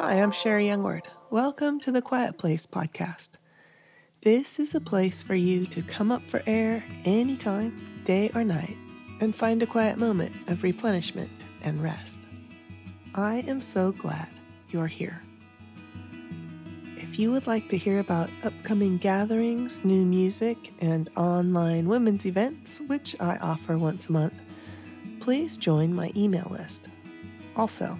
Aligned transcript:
Hi, 0.00 0.22
I'm 0.22 0.30
Sherri 0.30 0.68
Youngward. 0.68 1.08
Welcome 1.28 1.80
to 1.80 1.90
the 1.90 2.00
Quiet 2.00 2.38
Place 2.38 2.66
podcast. 2.66 3.30
This 4.22 4.60
is 4.60 4.76
a 4.76 4.80
place 4.80 5.22
for 5.22 5.34
you 5.34 5.66
to 5.66 5.82
come 5.82 6.12
up 6.12 6.22
for 6.22 6.40
air 6.46 6.84
anytime, 7.04 7.76
day 8.04 8.30
or 8.32 8.44
night, 8.44 8.76
and 9.20 9.34
find 9.34 9.60
a 9.60 9.66
quiet 9.66 9.98
moment 9.98 10.32
of 10.46 10.62
replenishment 10.62 11.44
and 11.64 11.82
rest. 11.82 12.16
I 13.16 13.42
am 13.48 13.60
so 13.60 13.90
glad 13.90 14.30
you're 14.70 14.86
here. 14.86 15.20
If 16.96 17.18
you 17.18 17.32
would 17.32 17.48
like 17.48 17.68
to 17.70 17.76
hear 17.76 17.98
about 17.98 18.30
upcoming 18.44 18.98
gatherings, 18.98 19.84
new 19.84 20.04
music, 20.04 20.74
and 20.80 21.10
online 21.16 21.88
women's 21.88 22.24
events, 22.24 22.80
which 22.86 23.16
I 23.18 23.36
offer 23.38 23.76
once 23.76 24.08
a 24.08 24.12
month, 24.12 24.40
please 25.18 25.56
join 25.56 25.92
my 25.92 26.12
email 26.14 26.46
list. 26.52 26.88
Also, 27.56 27.98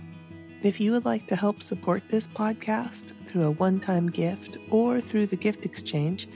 if 0.63 0.81
you 0.81 0.93
would 0.93 1.05
like 1.05 1.27
to 1.29 1.37
help 1.37 1.63
support 1.63 2.09
this 2.09 2.27
podcast 2.27 3.13
through 3.27 3.45
a 3.45 3.51
one 3.51 3.79
time 3.79 4.11
gift 4.11 4.57
or 4.71 5.01
through 5.01 5.27
the 5.27 5.37
gift 5.37 5.65
exchange, 5.65 6.29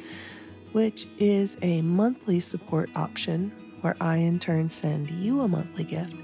which 0.73 1.07
is 1.19 1.57
a 1.63 1.83
monthly 1.83 2.41
support 2.41 2.91
option 2.95 3.51
where 3.81 3.97
I 4.01 4.19
in 4.19 4.39
turn 4.39 4.71
send 4.71 5.11
you 5.11 5.41
a 5.41 5.49
monthly 5.49 5.85
gift, 5.85 6.15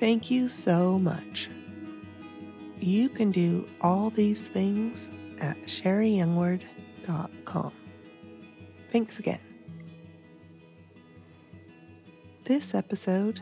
thank 0.00 0.30
you 0.30 0.48
so 0.48 0.98
much. 0.98 1.50
You 2.80 3.08
can 3.08 3.30
do 3.30 3.68
all 3.80 4.10
these 4.10 4.48
things 4.48 5.10
at 5.40 5.56
sherriyoungward.com. 5.62 7.72
Thanks 8.90 9.18
again. 9.18 9.40
This 12.44 12.74
episode 12.74 13.40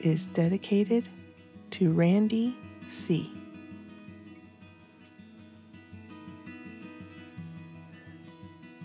is 0.00 0.26
dedicated 0.26 1.08
to 1.70 1.92
Randy 1.92 2.56
C. 2.88 3.30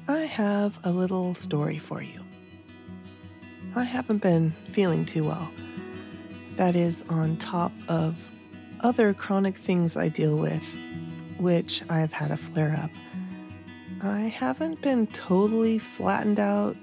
I 0.08 0.19
have 0.19 0.78
a 0.83 0.91
little 0.91 1.33
story 1.33 1.78
for 1.78 2.02
you. 2.03 2.19
I 3.75 3.83
haven't 3.83 4.22
been 4.22 4.52
feeling 4.72 5.05
too 5.05 5.23
well. 5.23 5.50
That 6.58 6.75
is 6.75 7.03
on 7.09 7.38
top 7.38 7.72
of 7.88 8.16
other 8.81 9.13
chronic 9.13 9.55
things 9.55 9.95
I 9.95 10.09
deal 10.09 10.35
with, 10.35 10.75
which 11.39 11.81
I've 11.89 12.11
had 12.11 12.31
a 12.31 12.38
flare 12.38 12.78
up. 12.83 12.91
I 14.03 14.19
haven't 14.19 14.81
been 14.81 15.08
totally 15.08 15.80
flattened 15.80 16.39
out, 16.39 16.75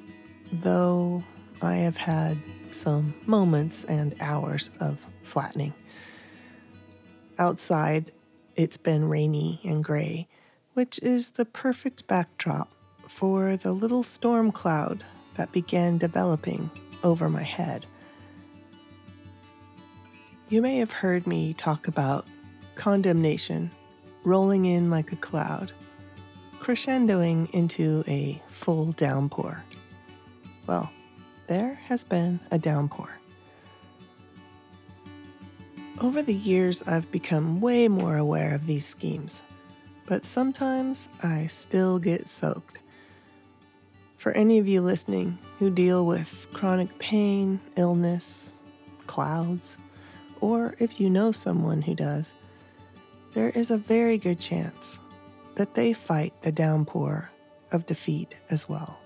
though 0.50 1.22
I 1.60 1.76
have 1.76 1.98
had 1.98 2.38
some 2.70 3.14
moments 3.26 3.84
and 3.84 4.14
hours 4.20 4.70
of 4.80 4.98
flattening. 5.22 5.74
Outside, 7.40 8.10
it's 8.54 8.76
been 8.76 9.08
rainy 9.08 9.60
and 9.64 9.82
gray, 9.82 10.28
which 10.74 10.98
is 10.98 11.30
the 11.30 11.46
perfect 11.46 12.06
backdrop 12.06 12.70
for 13.08 13.56
the 13.56 13.72
little 13.72 14.02
storm 14.02 14.52
cloud 14.52 15.02
that 15.36 15.50
began 15.50 15.96
developing 15.96 16.70
over 17.02 17.30
my 17.30 17.42
head. 17.42 17.86
You 20.50 20.60
may 20.60 20.76
have 20.80 20.92
heard 20.92 21.26
me 21.26 21.54
talk 21.54 21.88
about 21.88 22.26
condemnation 22.74 23.70
rolling 24.22 24.66
in 24.66 24.90
like 24.90 25.10
a 25.10 25.16
cloud, 25.16 25.72
crescendoing 26.58 27.48
into 27.52 28.04
a 28.06 28.42
full 28.50 28.92
downpour. 28.92 29.64
Well, 30.66 30.92
there 31.46 31.80
has 31.86 32.04
been 32.04 32.38
a 32.50 32.58
downpour. 32.58 33.19
Over 36.00 36.22
the 36.22 36.34
years, 36.34 36.82
I've 36.86 37.12
become 37.12 37.60
way 37.60 37.86
more 37.86 38.16
aware 38.16 38.54
of 38.54 38.66
these 38.66 38.86
schemes, 38.86 39.44
but 40.06 40.24
sometimes 40.24 41.10
I 41.22 41.46
still 41.48 41.98
get 41.98 42.26
soaked. 42.26 42.78
For 44.16 44.32
any 44.32 44.56
of 44.56 44.66
you 44.66 44.80
listening 44.80 45.38
who 45.58 45.68
deal 45.68 46.06
with 46.06 46.48
chronic 46.54 46.98
pain, 46.98 47.60
illness, 47.76 48.54
clouds, 49.06 49.76
or 50.40 50.74
if 50.78 51.00
you 51.00 51.10
know 51.10 51.32
someone 51.32 51.82
who 51.82 51.94
does, 51.94 52.32
there 53.34 53.50
is 53.50 53.70
a 53.70 53.76
very 53.76 54.16
good 54.16 54.40
chance 54.40 55.00
that 55.56 55.74
they 55.74 55.92
fight 55.92 56.32
the 56.40 56.52
downpour 56.52 57.30
of 57.72 57.84
defeat 57.84 58.36
as 58.48 58.66
well. 58.66 58.98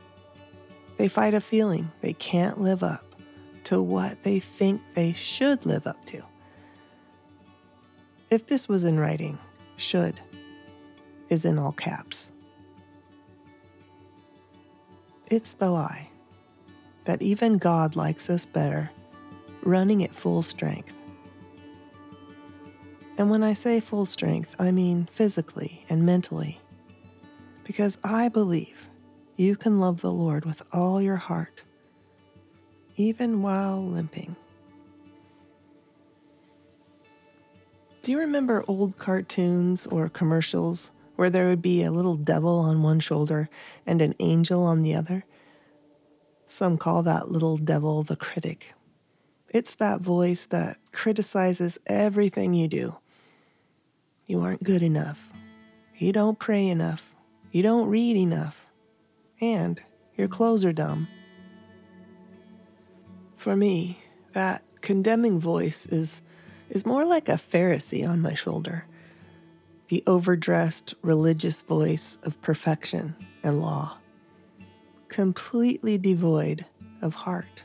They 0.97 1.09
fight 1.09 1.35
a 1.35 1.41
feeling 1.41 1.91
they 2.03 2.13
can't 2.13 2.61
live 2.61 2.85
up 2.85 3.17
to 3.65 3.83
what 3.83 4.23
they 4.23 4.39
think 4.39 4.95
they 4.95 5.13
should 5.13 5.67
live 5.67 5.89
up 5.89 6.05
to. 6.07 6.23
If 8.35 8.47
this 8.47 8.69
was 8.69 8.85
in 8.85 8.99
writing, 8.99 9.39
should 9.77 10.21
is 11.29 11.45
in 11.45 11.57
all 11.57 11.71
caps. 11.71 12.33
It's 15.31 15.53
the 15.53 15.71
lie 15.71 16.09
that 17.05 17.23
even 17.23 17.59
God 17.59 17.95
likes 17.95 18.29
us 18.29 18.45
better 18.45 18.91
running 19.63 20.03
at 20.03 20.11
full 20.11 20.43
strength. 20.43 20.93
And 23.19 23.31
when 23.31 23.45
I 23.45 23.53
say 23.53 23.79
full 23.79 24.05
strength, 24.05 24.57
I 24.59 24.73
mean 24.73 25.09
physically 25.13 25.85
and 25.89 26.05
mentally. 26.05 26.61
Because 27.63 27.99
I 28.03 28.31
believe 28.31 28.89
you 29.37 29.55
can 29.55 29.79
love 29.79 30.01
the 30.01 30.11
Lord 30.11 30.45
with 30.45 30.61
all 30.73 31.01
your 31.01 31.19
heart, 31.19 31.63
even 32.97 33.43
while 33.43 33.81
limping. 33.81 34.35
Do 38.05 38.13
you 38.13 38.19
remember 38.19 38.63
old 38.69 38.99
cartoons 38.99 39.87
or 39.87 40.11
commercials 40.11 40.91
where 41.17 41.31
there 41.31 41.49
would 41.49 41.63
be 41.63 41.83
a 41.83 41.91
little 41.91 42.17
devil 42.17 42.59
on 42.59 42.83
one 42.83 43.01
shoulder 43.01 43.49
and 43.87 44.03
an 44.03 44.15
angel 44.21 44.63
on 44.65 44.83
the 44.83 44.95
other? 44.95 45.25
Some 46.47 46.77
call 46.77 47.03
that 47.05 47.31
little 47.31 47.57
devil 47.57 48.03
the 48.03 48.15
critic. 48.15 48.75
It's 49.49 49.75
that 49.77 50.03
voice 50.03 50.45
that 50.45 50.77
criticizes 50.93 51.79
everything 51.87 52.53
you 52.53 52.69
do. 52.69 52.97
You 54.27 54.43
aren't 54.43 54.65
good 54.65 54.83
enough. 54.83 55.31
You 55.97 56.13
don't 56.13 56.39
pray 56.39 56.69
enough. 56.69 57.11
You 57.53 57.63
don't 57.63 57.89
read 57.89 58.19
enough. 58.19 58.67
And 59.41 59.81
your 60.15 60.29
clothes 60.29 60.63
are 60.63 60.75
dumb. 60.75 61.09
For 63.39 63.57
me, 63.57 63.99
that 64.35 64.63
condemning 64.83 65.41
voice 65.41 65.87
is, 65.87 66.21
is 66.71 66.87
more 66.87 67.05
like 67.05 67.29
a 67.29 67.33
Pharisee 67.33 68.09
on 68.09 68.23
my 68.23 68.35
shoulder. 68.35 68.87
The 69.89 70.03
overdressed 70.07 70.95
religious 71.03 71.63
voice 71.63 72.19
of 72.23 72.41
perfection 72.41 73.15
and 73.43 73.61
law, 73.61 73.99
completely 75.09 75.99
devoid 75.99 76.65
of 77.03 77.15
heart, 77.15 77.63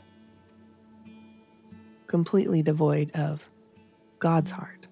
completely 2.07 2.61
devoid 2.61 3.11
of 3.15 3.49
God's 4.19 4.51
heart. 4.51 4.87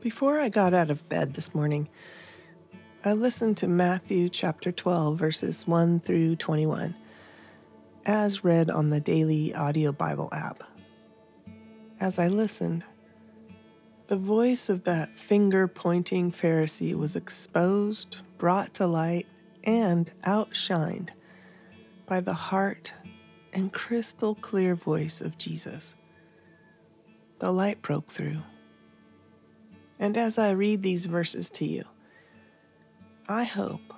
Before 0.00 0.38
I 0.38 0.50
got 0.50 0.74
out 0.74 0.90
of 0.90 1.08
bed 1.08 1.32
this 1.32 1.54
morning, 1.54 1.88
I 3.06 3.14
listened 3.14 3.56
to 3.58 3.68
Matthew 3.68 4.28
chapter 4.28 4.70
12, 4.70 5.18
verses 5.18 5.66
1 5.66 6.00
through 6.00 6.36
21, 6.36 6.94
as 8.06 8.44
read 8.44 8.70
on 8.70 8.90
the 8.90 9.00
daily 9.00 9.54
audio 9.54 9.92
Bible 9.92 10.28
app. 10.32 10.62
As 12.00 12.18
I 12.18 12.28
listened, 12.28 12.84
the 14.08 14.16
voice 14.16 14.68
of 14.68 14.84
that 14.84 15.18
finger 15.18 15.66
pointing 15.66 16.30
Pharisee 16.30 16.94
was 16.94 17.16
exposed, 17.16 18.18
brought 18.36 18.74
to 18.74 18.86
light, 18.86 19.26
and 19.64 20.10
outshined 20.22 21.08
by 22.06 22.20
the 22.20 22.34
heart 22.34 22.92
and 23.54 23.72
crystal 23.72 24.34
clear 24.34 24.74
voice 24.74 25.20
of 25.20 25.38
Jesus. 25.38 25.94
The 27.38 27.50
light 27.52 27.80
broke 27.80 28.10
through. 28.10 28.42
And 29.98 30.18
as 30.18 30.38
I 30.38 30.50
read 30.50 30.82
these 30.82 31.06
verses 31.06 31.48
to 31.50 31.64
you, 31.64 31.84
I 33.28 33.44
hope, 33.44 33.94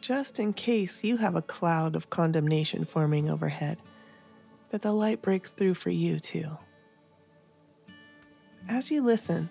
just 0.00 0.38
in 0.38 0.52
case 0.52 1.04
you 1.04 1.16
have 1.18 1.34
a 1.34 1.42
cloud 1.42 1.94
of 1.94 2.10
condemnation 2.10 2.84
forming 2.84 3.28
overhead, 3.28 3.82
that 4.70 4.82
the 4.82 4.92
light 4.92 5.20
breaks 5.20 5.50
through 5.50 5.74
for 5.74 5.90
you 5.90 6.18
too. 6.20 6.58
As 8.68 8.90
you 8.90 9.02
listen, 9.02 9.48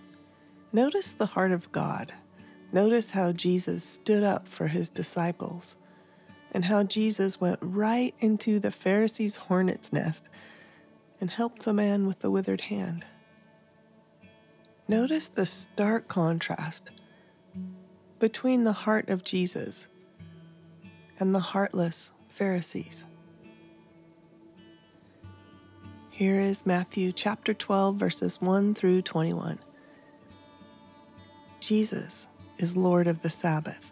notice 0.72 1.14
the 1.14 1.26
heart 1.26 1.52
of 1.52 1.72
God. 1.72 2.14
Notice 2.72 3.12
how 3.12 3.32
Jesus 3.32 3.84
stood 3.84 4.24
up 4.24 4.48
for 4.48 4.68
his 4.68 4.90
disciples 4.90 5.76
and 6.52 6.66
how 6.66 6.84
Jesus 6.84 7.42
went 7.42 7.60
right 7.62 8.14
into 8.20 8.60
the 8.60 8.72
Pharisee's 8.72 9.36
hornet's 9.36 9.92
nest 9.92 10.30
and 11.20 11.30
helped 11.30 11.64
the 11.64 11.74
man 11.74 12.08
with 12.08 12.20
the 12.20 12.32
withered 12.32 12.62
hand. 12.62 13.06
Notice 14.88 15.28
the 15.28 15.46
stark 15.46 16.08
contrast 16.08 16.92
between 18.20 18.64
the 18.64 18.74
heart 18.74 19.10
of 19.10 19.24
Jesus 19.24 19.88
and 21.20 21.36
the 21.36 21.40
heartless 21.40 22.14
Pharisees. 22.30 23.06
Here 26.10 26.40
is 26.40 26.66
Matthew 26.66 27.12
chapter 27.12 27.54
12, 27.54 27.96
verses 27.96 28.42
1 28.42 28.76
through 28.76 29.04
21. 29.04 29.60
Jesus 31.60 32.28
is 32.58 32.76
Lord 32.76 33.08
of 33.08 33.22
the 33.22 33.30
Sabbath. 33.30 33.92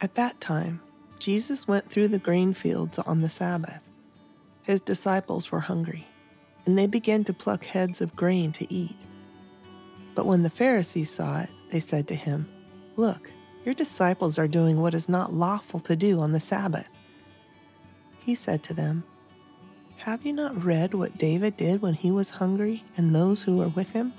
At 0.00 0.14
that 0.14 0.40
time, 0.40 0.80
Jesus 1.18 1.68
went 1.68 1.88
through 1.88 2.08
the 2.08 2.18
grain 2.18 2.54
fields 2.54 2.98
on 2.98 3.20
the 3.20 3.30
Sabbath. 3.30 3.88
His 4.62 4.80
disciples 4.80 5.52
were 5.52 5.60
hungry, 5.60 6.06
and 6.66 6.78
they 6.78 6.86
began 6.86 7.24
to 7.24 7.32
pluck 7.32 7.64
heads 7.64 8.00
of 8.00 8.16
grain 8.16 8.52
to 8.52 8.72
eat. 8.72 8.96
But 10.14 10.26
when 10.26 10.42
the 10.42 10.50
Pharisees 10.50 11.10
saw 11.10 11.42
it, 11.42 11.50
they 11.70 11.80
said 11.80 12.08
to 12.08 12.14
him, 12.14 12.48
Look, 12.96 13.30
your 13.64 13.74
disciples 13.74 14.38
are 14.38 14.48
doing 14.48 14.80
what 14.80 14.94
is 14.94 15.08
not 15.08 15.32
lawful 15.32 15.80
to 15.80 15.96
do 15.96 16.20
on 16.20 16.32
the 16.32 16.40
Sabbath. 16.40 16.88
He 18.24 18.34
said 18.34 18.62
to 18.64 18.74
them, 18.74 19.04
Have 19.98 20.24
you 20.24 20.32
not 20.32 20.64
read 20.64 20.94
what 20.94 21.18
David 21.18 21.56
did 21.56 21.82
when 21.82 21.94
he 21.94 22.10
was 22.10 22.30
hungry 22.30 22.84
and 22.96 23.14
those 23.14 23.42
who 23.42 23.56
were 23.56 23.68
with 23.68 23.90
him? 23.90 24.12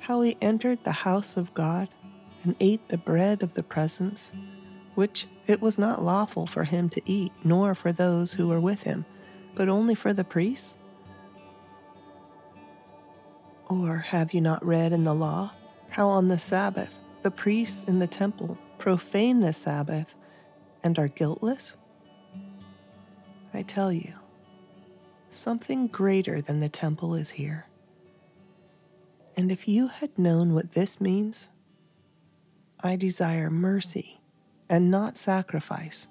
How 0.00 0.20
he 0.20 0.36
entered 0.40 0.84
the 0.84 0.92
house 0.92 1.36
of 1.36 1.54
God 1.54 1.88
and 2.44 2.54
ate 2.60 2.88
the 2.88 2.98
bread 2.98 3.42
of 3.42 3.54
the 3.54 3.62
presence, 3.62 4.32
which 4.94 5.26
it 5.46 5.60
was 5.60 5.78
not 5.78 6.02
lawful 6.02 6.46
for 6.46 6.64
him 6.64 6.88
to 6.90 7.02
eat, 7.04 7.32
nor 7.42 7.74
for 7.74 7.92
those 7.92 8.34
who 8.34 8.48
were 8.48 8.60
with 8.60 8.82
him, 8.82 9.04
but 9.54 9.68
only 9.68 9.94
for 9.94 10.12
the 10.12 10.24
priests? 10.24 10.76
Or 13.68 13.98
have 13.98 14.32
you 14.32 14.40
not 14.40 14.64
read 14.64 14.92
in 14.92 15.04
the 15.04 15.14
law 15.14 15.52
how 15.88 16.08
on 16.08 16.28
the 16.28 16.38
Sabbath 16.38 16.98
the 17.22 17.30
priests 17.30 17.84
in 17.84 17.98
the 17.98 18.06
temple 18.06 18.58
profane 18.78 19.40
the 19.40 19.52
Sabbath 19.52 20.14
and 20.82 20.98
are 20.98 21.08
guiltless? 21.08 21.76
I 23.52 23.62
tell 23.62 23.92
you, 23.92 24.12
something 25.30 25.86
greater 25.86 26.40
than 26.40 26.60
the 26.60 26.68
temple 26.68 27.14
is 27.14 27.30
here. 27.30 27.66
And 29.36 29.52
if 29.52 29.68
you 29.68 29.88
had 29.88 30.18
known 30.18 30.54
what 30.54 30.72
this 30.72 31.00
means, 31.00 31.50
I 32.80 32.96
desire 32.96 33.50
mercy 33.50 34.20
and 34.68 34.90
not 34.90 35.16
sacrifice, 35.16 36.08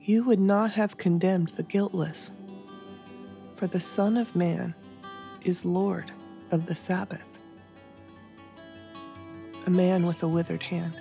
you 0.00 0.24
would 0.24 0.40
not 0.40 0.72
have 0.72 0.96
condemned 0.96 1.50
the 1.50 1.62
guiltless. 1.62 2.30
For 3.56 3.66
the 3.66 3.80
Son 3.80 4.16
of 4.16 4.34
Man 4.36 4.74
is 5.42 5.64
Lord 5.64 6.10
of 6.50 6.66
the 6.66 6.74
Sabbath. 6.74 7.27
A 9.68 9.70
man 9.70 10.06
with 10.06 10.22
a 10.22 10.28
withered 10.28 10.62
hand. 10.62 10.94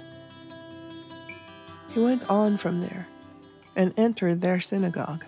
He 1.91 2.01
went 2.01 2.29
on 2.29 2.57
from 2.57 2.81
there 2.81 3.07
and 3.77 3.93
entered 3.95 4.41
their 4.41 4.59
synagogue. 4.59 5.23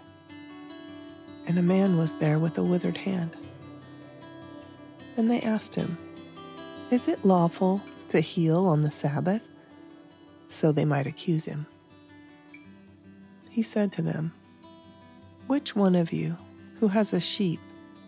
And 1.47 1.57
a 1.57 1.61
man 1.61 1.97
was 1.97 2.11
there 2.15 2.37
with 2.37 2.57
a 2.57 2.63
withered 2.65 2.97
hand. 2.97 3.37
And 5.15 5.31
they 5.31 5.39
asked 5.39 5.73
him, 5.73 5.97
Is 6.91 7.07
it 7.07 7.23
lawful 7.23 7.81
to 8.09 8.19
heal 8.19 8.65
on 8.65 8.81
the 8.81 8.91
Sabbath? 8.91 9.41
So 10.49 10.73
they 10.73 10.83
might 10.83 11.07
accuse 11.07 11.45
him. 11.45 11.65
He 13.49 13.61
said 13.61 13.93
to 13.93 14.01
them, 14.01 14.33
Which 15.47 15.77
one 15.77 15.95
of 15.95 16.11
you 16.11 16.35
who 16.81 16.89
has 16.89 17.13
a 17.13 17.21
sheep 17.21 17.61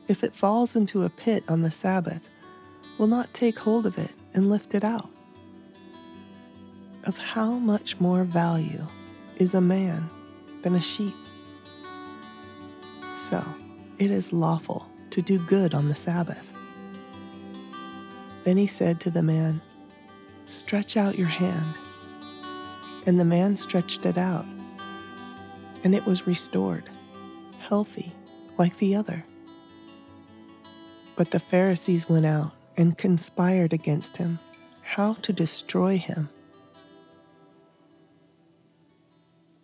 if 0.10 0.25
it 0.25 0.36
falls 0.36 0.75
into 0.75 1.04
a 1.04 1.10
pit 1.10 1.45
on 1.48 1.62
the 1.62 1.72
Sabbath, 1.72 2.28
will 2.98 3.07
not 3.07 3.33
take 3.33 3.60
hold 3.60 3.86
of 3.86 3.98
it 3.98 4.12
and 4.33 4.50
lift 4.50 4.75
it 4.75 4.83
out? 4.83 5.10
Of 7.06 7.18
how 7.18 7.53
much 7.53 8.00
more 8.00 8.24
value 8.24 8.86
is 9.38 9.56
a 9.56 9.62
man 9.62 10.07
than 10.62 10.75
a 10.75 10.81
sheep? 10.81 11.15
So, 13.15 13.44
it 13.98 14.12
is 14.12 14.31
lawful 14.31 14.88
to 15.09 15.21
do 15.21 15.39
good 15.39 15.74
on 15.74 15.88
the 15.88 15.95
Sabbath. 15.95 16.53
Then 18.44 18.57
he 18.57 18.68
said 18.68 19.00
to 19.01 19.09
the 19.09 19.24
man, 19.24 19.62
Stretch 20.48 20.95
out 20.95 21.18
your 21.18 21.27
hand. 21.27 21.80
And 23.07 23.19
the 23.19 23.25
man 23.25 23.57
stretched 23.57 24.06
it 24.06 24.18
out, 24.18 24.45
and 25.83 25.95
it 25.95 26.06
was 26.06 26.27
restored, 26.27 26.88
healthy, 27.59 28.13
like 28.59 28.77
the 28.77 28.95
other. 28.95 29.25
But 31.15 31.31
the 31.31 31.39
Pharisees 31.39 32.07
went 32.07 32.27
out 32.27 32.51
and 32.77 32.95
conspired 32.95 33.74
against 33.74 34.18
him, 34.18 34.38
how 34.83 35.13
to 35.13 35.33
destroy 35.33 35.97
him. 35.97 36.30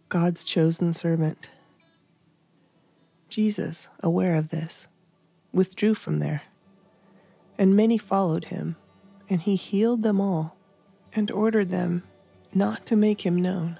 God's 0.09 0.45
chosen 0.45 0.93
servant. 0.93 1.49
Jesus, 3.27 3.89
aware 4.01 4.37
of 4.37 4.49
this, 4.49 4.87
withdrew 5.51 5.95
from 5.95 6.19
there, 6.19 6.43
and 7.57 7.75
many 7.75 7.97
followed 7.97 8.45
him, 8.45 8.77
and 9.29 9.41
he 9.41 9.57
healed 9.57 10.03
them 10.03 10.21
all, 10.21 10.55
and 11.13 11.29
ordered 11.29 11.69
them 11.69 12.03
not 12.53 12.85
to 12.85 12.95
make 12.95 13.25
him 13.25 13.41
known. 13.41 13.79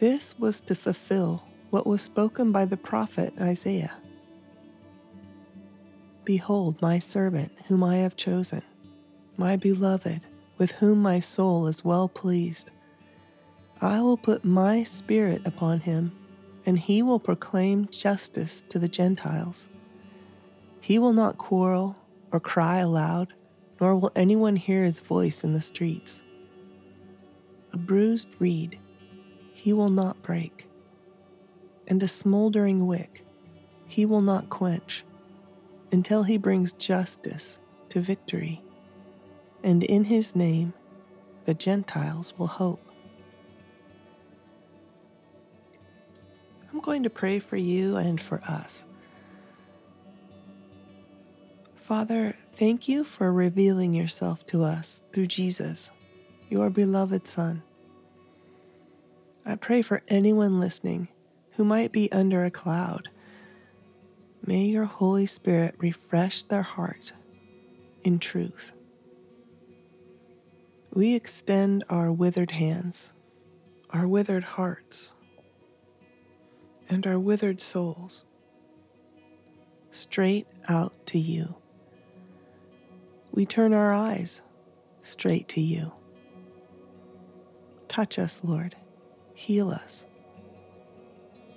This 0.00 0.36
was 0.38 0.60
to 0.62 0.74
fulfill 0.74 1.44
what 1.70 1.86
was 1.86 2.02
spoken 2.02 2.50
by 2.50 2.64
the 2.64 2.76
prophet 2.76 3.32
Isaiah. 3.40 3.94
Behold, 6.24 6.82
my 6.82 6.98
servant, 6.98 7.52
whom 7.68 7.84
I 7.84 7.98
have 7.98 8.16
chosen, 8.16 8.62
my 9.36 9.54
beloved, 9.56 10.26
with 10.58 10.72
whom 10.72 11.00
my 11.00 11.20
soul 11.20 11.68
is 11.68 11.84
well 11.84 12.08
pleased. 12.08 12.72
I 13.80 14.00
will 14.00 14.16
put 14.16 14.44
my 14.44 14.82
spirit 14.82 15.42
upon 15.44 15.80
him, 15.80 16.12
and 16.64 16.78
he 16.78 17.02
will 17.02 17.18
proclaim 17.20 17.88
justice 17.88 18.62
to 18.70 18.78
the 18.78 18.88
Gentiles. 18.88 19.68
He 20.80 20.98
will 20.98 21.12
not 21.12 21.36
quarrel 21.36 21.98
or 22.32 22.40
cry 22.40 22.78
aloud, 22.78 23.34
nor 23.80 23.96
will 23.96 24.12
anyone 24.16 24.56
hear 24.56 24.84
his 24.84 25.00
voice 25.00 25.44
in 25.44 25.52
the 25.52 25.60
streets. 25.60 26.22
A 27.72 27.76
bruised 27.76 28.34
reed 28.38 28.78
he 29.52 29.72
will 29.72 29.90
not 29.90 30.22
break, 30.22 30.66
and 31.86 32.02
a 32.02 32.08
smoldering 32.08 32.86
wick 32.86 33.24
he 33.86 34.06
will 34.06 34.22
not 34.22 34.48
quench 34.48 35.04
until 35.92 36.22
he 36.22 36.38
brings 36.38 36.72
justice 36.72 37.60
to 37.90 38.00
victory. 38.00 38.62
And 39.62 39.84
in 39.84 40.04
his 40.04 40.34
name, 40.34 40.72
the 41.44 41.54
Gentiles 41.54 42.32
will 42.38 42.46
hope. 42.46 42.85
Going 46.86 47.02
to 47.02 47.10
pray 47.10 47.40
for 47.40 47.56
you 47.56 47.96
and 47.96 48.20
for 48.20 48.40
us. 48.48 48.86
Father, 51.74 52.36
thank 52.52 52.88
you 52.88 53.02
for 53.02 53.32
revealing 53.32 53.92
yourself 53.92 54.46
to 54.46 54.62
us 54.62 55.02
through 55.12 55.26
Jesus, 55.26 55.90
your 56.48 56.70
beloved 56.70 57.26
Son. 57.26 57.64
I 59.44 59.56
pray 59.56 59.82
for 59.82 60.00
anyone 60.06 60.60
listening 60.60 61.08
who 61.56 61.64
might 61.64 61.90
be 61.90 62.10
under 62.12 62.44
a 62.44 62.50
cloud 62.50 63.08
May 64.46 64.66
your 64.66 64.84
Holy 64.84 65.26
Spirit 65.26 65.74
refresh 65.78 66.44
their 66.44 66.62
heart 66.62 67.12
in 68.04 68.20
truth. 68.20 68.72
We 70.94 71.16
extend 71.16 71.82
our 71.90 72.12
withered 72.12 72.52
hands, 72.52 73.12
our 73.90 74.06
withered 74.06 74.44
hearts, 74.44 75.12
and 76.88 77.06
our 77.06 77.18
withered 77.18 77.60
souls 77.60 78.24
straight 79.90 80.46
out 80.68 80.92
to 81.06 81.18
you. 81.18 81.54
We 83.32 83.46
turn 83.46 83.72
our 83.72 83.92
eyes 83.92 84.42
straight 85.02 85.48
to 85.48 85.60
you. 85.60 85.92
Touch 87.88 88.18
us, 88.18 88.42
Lord. 88.44 88.76
Heal 89.34 89.70
us. 89.70 90.06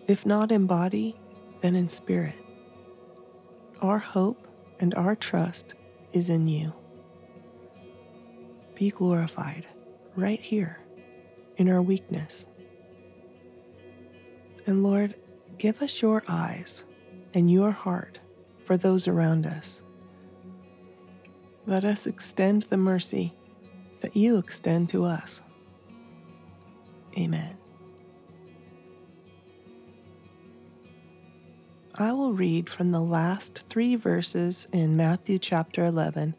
If 0.08 0.26
not 0.26 0.52
in 0.52 0.66
body, 0.68 1.16
then 1.62 1.76
in 1.76 1.90
spirit. 1.90 2.36
Our 3.82 4.00
hope 4.00 4.48
and 4.80 4.94
our 4.96 5.16
trust 5.16 5.76
is 6.12 6.30
in 6.30 6.48
you. 6.48 6.74
Be 8.76 8.90
glorified 8.90 9.66
right 10.16 10.40
here 10.40 10.80
in 11.58 11.70
our 11.70 11.82
weakness. 11.82 12.46
And 14.70 14.84
Lord, 14.84 15.16
give 15.58 15.82
us 15.82 16.00
your 16.00 16.24
eyes 16.28 16.84
and 17.34 17.50
your 17.50 17.72
heart 17.72 18.20
for 18.66 18.78
those 18.78 19.08
around 19.08 19.48
us. 19.48 19.82
Let 21.66 21.84
us 21.84 22.06
extend 22.06 22.62
the 22.62 22.78
mercy 22.78 23.34
that 24.02 24.16
you 24.16 24.38
extend 24.38 24.90
to 24.90 25.06
us. 25.06 25.42
Amen. 27.18 27.58
I 31.98 32.12
will 32.12 32.34
read 32.34 32.70
from 32.70 32.92
the 32.92 33.02
last 33.02 33.64
three 33.70 33.96
verses 33.96 34.68
in 34.72 34.96
Matthew 34.96 35.40
chapter 35.40 35.84
11 35.84 36.36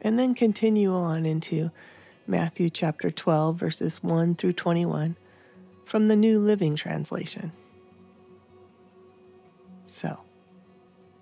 and 0.00 0.18
then 0.18 0.34
continue 0.34 0.94
on 0.94 1.26
into 1.26 1.70
Matthew 2.26 2.70
chapter 2.70 3.10
12, 3.10 3.56
verses 3.58 4.02
1 4.02 4.36
through 4.36 4.54
21 4.54 5.18
from 5.84 6.08
the 6.08 6.16
New 6.16 6.38
Living 6.38 6.76
Translation. 6.76 7.52
So, 9.84 10.20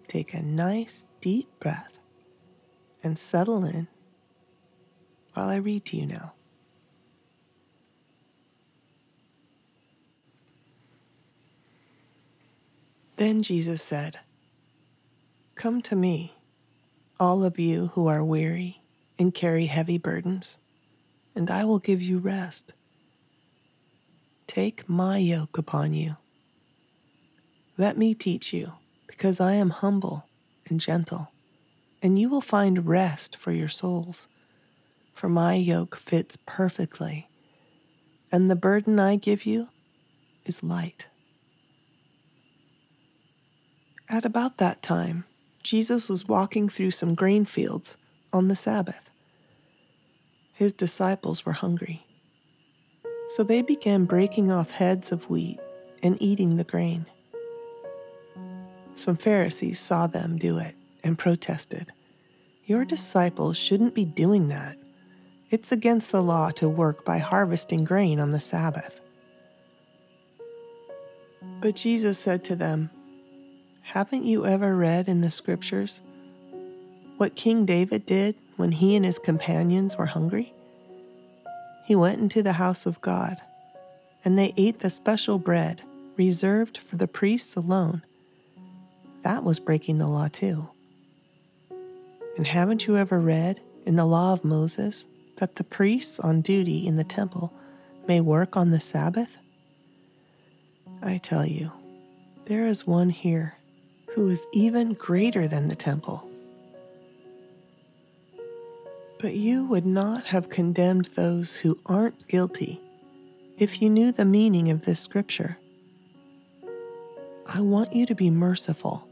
take 0.06 0.34
a 0.34 0.42
nice 0.42 1.06
deep 1.20 1.48
breath 1.60 1.98
and 3.02 3.18
settle 3.18 3.64
in 3.64 3.88
while 5.34 5.48
I 5.48 5.56
read 5.56 5.84
to 5.86 5.96
you 5.96 6.06
now. 6.06 6.34
Then 13.16 13.42
Jesus 13.42 13.82
said, 13.82 14.18
Come 15.54 15.82
to 15.82 15.94
me, 15.94 16.34
all 17.18 17.44
of 17.44 17.58
you 17.58 17.88
who 17.88 18.06
are 18.06 18.24
weary 18.24 18.82
and 19.18 19.34
carry 19.34 19.66
heavy 19.66 19.98
burdens, 19.98 20.58
and 21.34 21.50
I 21.50 21.64
will 21.64 21.78
give 21.78 22.00
you 22.00 22.18
rest. 22.18 22.72
Take 24.50 24.88
my 24.88 25.16
yoke 25.16 25.58
upon 25.58 25.94
you. 25.94 26.16
Let 27.78 27.96
me 27.96 28.14
teach 28.14 28.52
you, 28.52 28.72
because 29.06 29.40
I 29.40 29.52
am 29.52 29.70
humble 29.70 30.26
and 30.68 30.80
gentle, 30.80 31.30
and 32.02 32.18
you 32.18 32.28
will 32.28 32.40
find 32.40 32.84
rest 32.84 33.36
for 33.36 33.52
your 33.52 33.68
souls. 33.68 34.26
For 35.14 35.28
my 35.28 35.54
yoke 35.54 35.94
fits 35.94 36.36
perfectly, 36.46 37.28
and 38.32 38.50
the 38.50 38.56
burden 38.56 38.98
I 38.98 39.14
give 39.14 39.46
you 39.46 39.68
is 40.44 40.64
light. 40.64 41.06
At 44.08 44.24
about 44.24 44.58
that 44.58 44.82
time, 44.82 45.26
Jesus 45.62 46.08
was 46.08 46.26
walking 46.26 46.68
through 46.68 46.90
some 46.90 47.14
grain 47.14 47.44
fields 47.44 47.96
on 48.32 48.48
the 48.48 48.56
Sabbath. 48.56 49.10
His 50.52 50.72
disciples 50.72 51.46
were 51.46 51.52
hungry. 51.52 52.04
So 53.30 53.44
they 53.44 53.62
began 53.62 54.06
breaking 54.06 54.50
off 54.50 54.72
heads 54.72 55.12
of 55.12 55.30
wheat 55.30 55.60
and 56.02 56.20
eating 56.20 56.56
the 56.56 56.64
grain. 56.64 57.06
Some 58.94 59.16
Pharisees 59.16 59.78
saw 59.78 60.08
them 60.08 60.36
do 60.36 60.58
it 60.58 60.74
and 61.04 61.16
protested. 61.16 61.92
Your 62.64 62.84
disciples 62.84 63.56
shouldn't 63.56 63.94
be 63.94 64.04
doing 64.04 64.48
that. 64.48 64.76
It's 65.48 65.70
against 65.70 66.10
the 66.10 66.22
law 66.22 66.50
to 66.50 66.68
work 66.68 67.04
by 67.04 67.18
harvesting 67.18 67.84
grain 67.84 68.18
on 68.18 68.32
the 68.32 68.40
Sabbath. 68.40 69.00
But 71.60 71.76
Jesus 71.76 72.18
said 72.18 72.42
to 72.44 72.56
them, 72.56 72.90
haven't 73.82 74.24
you 74.24 74.44
ever 74.44 74.76
read 74.76 75.08
in 75.08 75.20
the 75.20 75.30
scriptures 75.30 76.02
what 77.16 77.36
King 77.36 77.64
David 77.64 78.06
did 78.06 78.34
when 78.56 78.72
he 78.72 78.96
and 78.96 79.04
his 79.04 79.20
companions 79.20 79.96
were 79.96 80.06
hungry? 80.06 80.52
He 81.84 81.94
went 81.94 82.20
into 82.20 82.42
the 82.42 82.54
house 82.54 82.86
of 82.86 83.00
God, 83.00 83.40
and 84.24 84.38
they 84.38 84.52
ate 84.56 84.80
the 84.80 84.90
special 84.90 85.38
bread 85.38 85.82
reserved 86.16 86.78
for 86.78 86.96
the 86.96 87.08
priests 87.08 87.56
alone. 87.56 88.02
That 89.22 89.44
was 89.44 89.58
breaking 89.58 89.98
the 89.98 90.08
law, 90.08 90.28
too. 90.28 90.68
And 92.36 92.46
haven't 92.46 92.86
you 92.86 92.96
ever 92.96 93.18
read 93.18 93.60
in 93.86 93.96
the 93.96 94.06
law 94.06 94.32
of 94.32 94.44
Moses 94.44 95.06
that 95.36 95.56
the 95.56 95.64
priests 95.64 96.20
on 96.20 96.42
duty 96.42 96.86
in 96.86 96.96
the 96.96 97.04
temple 97.04 97.52
may 98.06 98.20
work 98.20 98.56
on 98.56 98.70
the 98.70 98.80
Sabbath? 98.80 99.36
I 101.02 101.18
tell 101.18 101.46
you, 101.46 101.72
there 102.44 102.66
is 102.66 102.86
one 102.86 103.10
here 103.10 103.56
who 104.14 104.28
is 104.28 104.46
even 104.52 104.94
greater 104.94 105.48
than 105.48 105.68
the 105.68 105.76
temple. 105.76 106.29
But 109.20 109.34
you 109.34 109.64
would 109.66 109.84
not 109.84 110.24
have 110.26 110.48
condemned 110.48 111.06
those 111.14 111.56
who 111.56 111.78
aren't 111.84 112.26
guilty 112.28 112.80
if 113.58 113.82
you 113.82 113.90
knew 113.90 114.12
the 114.12 114.24
meaning 114.24 114.70
of 114.70 114.84
this 114.84 115.00
scripture. 115.00 115.58
I 117.46 117.60
want 117.60 117.92
you 117.92 118.06
to 118.06 118.14
be 118.14 118.30
merciful. 118.30 119.06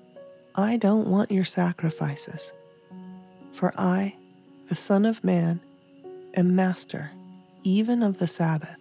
I 0.54 0.78
don't 0.78 1.08
want 1.08 1.30
your 1.30 1.44
sacrifices. 1.44 2.52
For 3.52 3.74
I, 3.76 4.16
the 4.68 4.76
Son 4.76 5.04
of 5.04 5.22
Man, 5.22 5.60
am 6.34 6.56
master 6.56 7.10
even 7.62 8.02
of 8.02 8.18
the 8.18 8.26
Sabbath. 8.26 8.78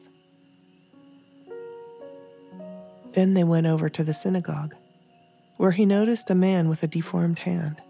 Then 3.13 3.33
they 3.33 3.43
went 3.43 3.67
over 3.67 3.89
to 3.89 4.03
the 4.03 4.13
synagogue 4.13 4.75
where 5.57 5.71
he 5.71 5.85
noticed 5.85 6.29
a 6.29 6.35
man 6.35 6.69
with 6.69 6.83
a 6.83 6.87
deformed 6.87 7.39
hand. 7.39 7.81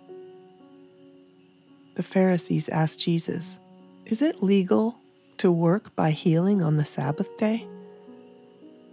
The 1.97 2.03
Pharisees 2.03 2.69
asked 2.69 2.99
Jesus, 2.99 3.59
Is 4.05 4.21
it 4.21 4.43
legal 4.43 4.99
to 5.37 5.51
work 5.51 5.95
by 5.95 6.11
healing 6.11 6.61
on 6.61 6.77
the 6.77 6.85
Sabbath 6.85 7.35
day? 7.37 7.67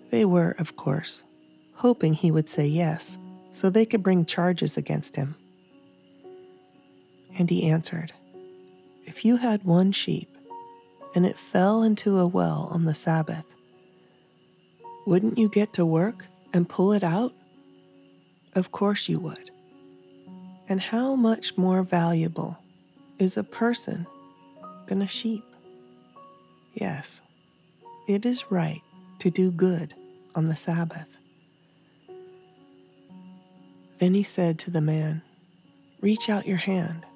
They 0.09 0.25
were, 0.25 0.53
of 0.53 0.77
course, 0.77 1.23
hoping 1.75 2.15
he 2.15 2.31
would 2.31 2.49
say 2.49 2.67
yes 2.67 3.19
so 3.53 3.69
they 3.69 3.85
could 3.85 4.03
bring 4.03 4.25
charges 4.25 4.79
against 4.79 5.17
him. 5.17 5.37
And 7.39 7.51
he 7.51 7.69
answered, 7.69 8.15
If 9.05 9.23
you 9.23 9.37
had 9.37 9.65
one 9.65 9.93
sheep 9.93 10.35
and 11.15 11.27
it 11.27 11.39
fell 11.39 11.83
into 11.83 12.19
a 12.19 12.27
well 12.27 12.69
on 12.71 12.87
the 12.87 12.95
Sabbath, 12.95 13.45
wouldn't 15.07 15.37
you 15.37 15.51
get 15.51 15.75
to 15.75 15.85
work 15.85 16.25
and 16.55 16.71
pull 16.71 16.95
it 16.95 17.05
out? 17.05 17.35
Of 18.55 18.73
course 18.73 19.11
you 19.11 19.19
would. 19.19 19.51
And 20.71 20.81
how 20.81 21.15
much 21.15 21.59
more 21.59 21.83
valuable 21.83 22.64
is 23.19 23.37
a 23.37 23.45
person 23.45 24.07
than 24.87 25.03
a 25.03 25.09
sheep? 25.09 25.45
Yes, 26.75 27.23
it 28.09 28.27
is 28.27 28.51
right 28.51 28.83
to 29.21 29.31
do 29.31 29.51
good 29.51 29.95
on 30.35 30.49
the 30.49 30.57
Sabbath. 30.57 31.17
Then 33.99 34.15
he 34.15 34.23
said 34.23 34.59
to 34.61 34.71
the 34.71 34.81
man, 34.81 35.23
Reach 36.01 36.29
out 36.29 36.47
your 36.47 36.59
hand. 36.59 37.07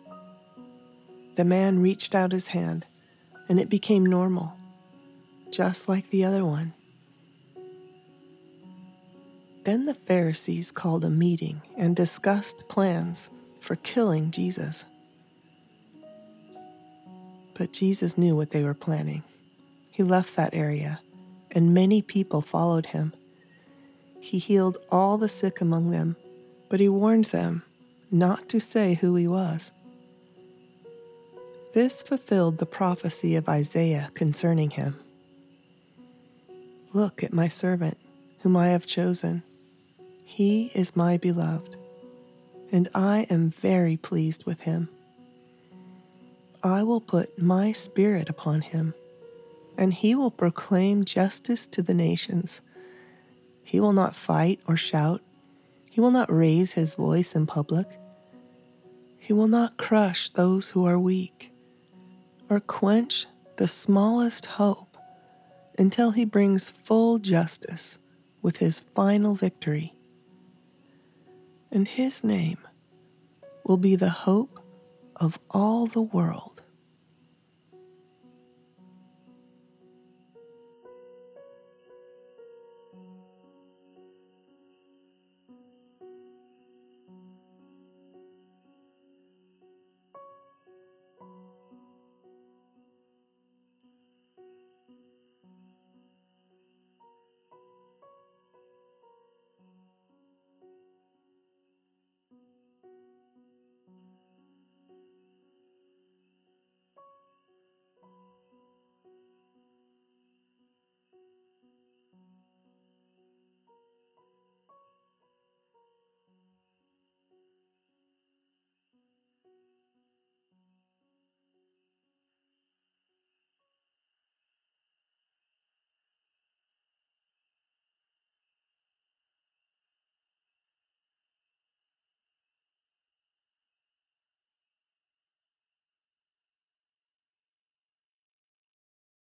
The 1.36 1.44
man 1.44 1.80
reached 1.80 2.14
out 2.14 2.32
his 2.32 2.48
hand, 2.48 2.86
and 3.48 3.60
it 3.60 3.68
became 3.68 4.06
normal, 4.06 4.54
just 5.50 5.88
like 5.88 6.10
the 6.10 6.24
other 6.24 6.44
one. 6.44 6.72
Then 9.64 9.84
the 9.84 9.94
Pharisees 9.94 10.72
called 10.72 11.04
a 11.04 11.10
meeting 11.10 11.60
and 11.76 11.94
discussed 11.94 12.68
plans 12.68 13.28
for 13.60 13.76
killing 13.76 14.30
Jesus. 14.30 14.86
But 17.58 17.72
Jesus 17.72 18.16
knew 18.16 18.36
what 18.36 18.50
they 18.50 18.62
were 18.62 18.72
planning. 18.72 19.24
He 19.90 20.02
left 20.04 20.36
that 20.36 20.54
area, 20.54 21.00
and 21.50 21.74
many 21.74 22.00
people 22.00 22.40
followed 22.40 22.86
him. 22.86 23.12
He 24.20 24.38
healed 24.38 24.78
all 24.90 25.18
the 25.18 25.28
sick 25.28 25.60
among 25.60 25.90
them, 25.90 26.16
but 26.68 26.80
he 26.80 26.88
warned 26.88 27.26
them 27.26 27.64
not 28.10 28.48
to 28.50 28.60
say 28.60 28.94
who 28.94 29.16
he 29.16 29.26
was. 29.26 29.72
This 31.74 32.00
fulfilled 32.00 32.58
the 32.58 32.66
prophecy 32.66 33.34
of 33.34 33.48
Isaiah 33.48 34.10
concerning 34.14 34.70
him. 34.70 34.96
Look 36.92 37.22
at 37.22 37.32
my 37.34 37.48
servant, 37.48 37.98
whom 38.40 38.56
I 38.56 38.68
have 38.68 38.86
chosen 38.86 39.42
he 40.28 40.70
is 40.74 40.94
my 40.94 41.16
beloved, 41.16 41.74
and 42.70 42.86
I 42.94 43.26
am 43.30 43.50
very 43.50 43.96
pleased 43.96 44.44
with 44.44 44.60
him. 44.60 44.88
I 46.62 46.82
will 46.82 47.00
put 47.00 47.38
my 47.38 47.72
spirit 47.72 48.28
upon 48.28 48.60
him, 48.60 48.94
and 49.76 49.92
he 49.92 50.14
will 50.14 50.30
proclaim 50.30 51.04
justice 51.04 51.66
to 51.66 51.82
the 51.82 51.94
nations. 51.94 52.60
He 53.62 53.80
will 53.80 53.92
not 53.92 54.16
fight 54.16 54.60
or 54.66 54.76
shout, 54.76 55.22
he 55.90 56.00
will 56.00 56.10
not 56.10 56.32
raise 56.32 56.72
his 56.72 56.94
voice 56.94 57.34
in 57.34 57.46
public. 57.46 57.86
He 59.18 59.32
will 59.32 59.48
not 59.48 59.76
crush 59.76 60.30
those 60.30 60.70
who 60.70 60.84
are 60.84 60.98
weak, 60.98 61.52
or 62.48 62.60
quench 62.60 63.26
the 63.56 63.68
smallest 63.68 64.46
hope 64.46 64.96
until 65.78 66.12
he 66.12 66.24
brings 66.24 66.70
full 66.70 67.18
justice 67.18 67.98
with 68.42 68.58
his 68.58 68.80
final 68.94 69.34
victory 69.34 69.94
and 71.70 71.86
his 71.86 72.24
name 72.24 72.58
will 73.64 73.76
be 73.76 73.96
the 73.96 74.08
hope 74.08 74.60
of 75.20 75.38
all 75.50 75.86
the 75.86 76.02
world. 76.02 76.57